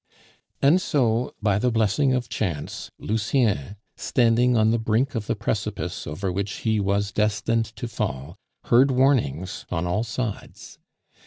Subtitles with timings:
[0.63, 6.07] And so, by the blessing of chance, Lucien, standing on the brink of the precipice
[6.07, 10.79] over which he was destined to fall, heard warnings on all sides.